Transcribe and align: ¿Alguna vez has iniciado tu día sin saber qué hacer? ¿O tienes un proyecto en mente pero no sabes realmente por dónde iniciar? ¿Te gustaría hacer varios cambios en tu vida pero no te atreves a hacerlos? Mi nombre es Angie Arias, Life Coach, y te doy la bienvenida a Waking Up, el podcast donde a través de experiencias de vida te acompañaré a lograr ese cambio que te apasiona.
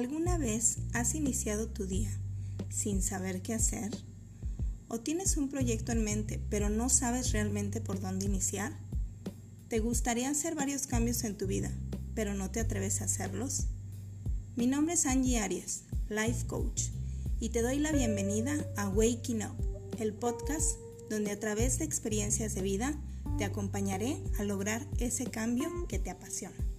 ¿Alguna 0.00 0.38
vez 0.38 0.78
has 0.94 1.14
iniciado 1.14 1.68
tu 1.68 1.84
día 1.84 2.10
sin 2.70 3.02
saber 3.02 3.42
qué 3.42 3.52
hacer? 3.52 3.90
¿O 4.88 5.00
tienes 5.00 5.36
un 5.36 5.50
proyecto 5.50 5.92
en 5.92 6.02
mente 6.02 6.40
pero 6.48 6.70
no 6.70 6.88
sabes 6.88 7.32
realmente 7.32 7.82
por 7.82 8.00
dónde 8.00 8.24
iniciar? 8.24 8.72
¿Te 9.68 9.78
gustaría 9.78 10.30
hacer 10.30 10.54
varios 10.54 10.86
cambios 10.86 11.22
en 11.24 11.36
tu 11.36 11.46
vida 11.46 11.70
pero 12.14 12.32
no 12.32 12.50
te 12.50 12.60
atreves 12.60 13.02
a 13.02 13.04
hacerlos? 13.04 13.66
Mi 14.56 14.66
nombre 14.66 14.94
es 14.94 15.04
Angie 15.04 15.38
Arias, 15.38 15.82
Life 16.08 16.46
Coach, 16.46 16.84
y 17.38 17.50
te 17.50 17.60
doy 17.60 17.78
la 17.78 17.92
bienvenida 17.92 18.54
a 18.78 18.88
Waking 18.88 19.42
Up, 19.42 19.98
el 19.98 20.14
podcast 20.14 20.78
donde 21.10 21.30
a 21.30 21.38
través 21.38 21.78
de 21.78 21.84
experiencias 21.84 22.54
de 22.54 22.62
vida 22.62 22.98
te 23.36 23.44
acompañaré 23.44 24.16
a 24.38 24.44
lograr 24.44 24.88
ese 24.98 25.26
cambio 25.26 25.68
que 25.88 25.98
te 25.98 26.08
apasiona. 26.08 26.69